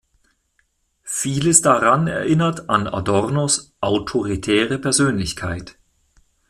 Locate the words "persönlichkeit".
4.79-5.77